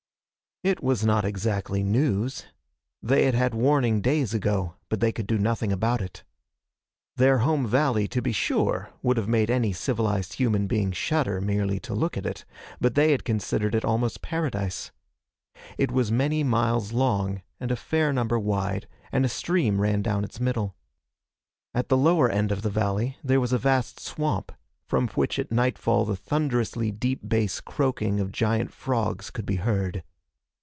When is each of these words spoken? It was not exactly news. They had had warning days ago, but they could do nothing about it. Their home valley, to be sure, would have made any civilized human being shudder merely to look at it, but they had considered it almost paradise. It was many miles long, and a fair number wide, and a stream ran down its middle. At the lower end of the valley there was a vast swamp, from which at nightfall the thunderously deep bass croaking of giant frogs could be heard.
It 0.63 0.83
was 0.83 1.03
not 1.03 1.25
exactly 1.25 1.81
news. 1.81 2.45
They 3.01 3.25
had 3.25 3.33
had 3.33 3.55
warning 3.55 3.99
days 3.99 4.31
ago, 4.35 4.75
but 4.89 4.99
they 4.99 5.11
could 5.11 5.25
do 5.25 5.39
nothing 5.39 5.71
about 5.71 6.03
it. 6.03 6.23
Their 7.15 7.39
home 7.39 7.65
valley, 7.65 8.07
to 8.09 8.21
be 8.21 8.31
sure, 8.31 8.91
would 9.01 9.17
have 9.17 9.27
made 9.27 9.49
any 9.49 9.73
civilized 9.73 10.33
human 10.33 10.67
being 10.67 10.91
shudder 10.91 11.41
merely 11.41 11.79
to 11.79 11.95
look 11.95 12.15
at 12.15 12.27
it, 12.27 12.45
but 12.79 12.93
they 12.93 13.09
had 13.11 13.23
considered 13.25 13.73
it 13.73 13.83
almost 13.83 14.21
paradise. 14.21 14.91
It 15.79 15.91
was 15.91 16.11
many 16.11 16.43
miles 16.43 16.93
long, 16.93 17.41
and 17.59 17.71
a 17.71 17.75
fair 17.75 18.13
number 18.13 18.37
wide, 18.37 18.87
and 19.11 19.25
a 19.25 19.29
stream 19.29 19.81
ran 19.81 20.03
down 20.03 20.23
its 20.23 20.39
middle. 20.39 20.75
At 21.73 21.89
the 21.89 21.97
lower 21.97 22.29
end 22.29 22.51
of 22.51 22.61
the 22.61 22.69
valley 22.69 23.17
there 23.23 23.41
was 23.41 23.51
a 23.51 23.57
vast 23.57 23.99
swamp, 23.99 24.51
from 24.85 25.07
which 25.07 25.39
at 25.39 25.51
nightfall 25.51 26.05
the 26.05 26.15
thunderously 26.15 26.91
deep 26.91 27.27
bass 27.27 27.61
croaking 27.61 28.19
of 28.19 28.31
giant 28.31 28.71
frogs 28.71 29.31
could 29.31 29.47
be 29.47 29.55
heard. 29.55 30.03